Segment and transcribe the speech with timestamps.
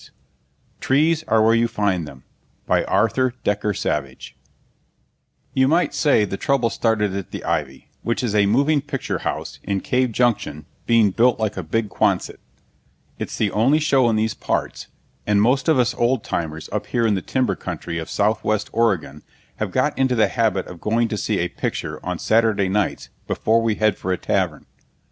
[0.79, 2.23] _TREES are where you find them
[2.65, 4.35] By Arthur Dekker Savage
[5.53, 8.33] Illustrated by Philip Parsons You might say the trouble started at the Ivy, which is
[8.33, 12.39] a moving picture house in Cave Junction built like a big quonset.
[13.19, 14.87] It's the only show in these parts,
[15.27, 19.21] and most of us old timers up here in the timber country of southwest Oregon
[19.57, 23.61] have got into the habit of going to see a picture on Saturday nights before
[23.61, 24.65] we head for a tavern.